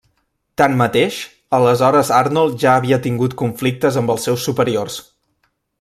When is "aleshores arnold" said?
1.57-2.57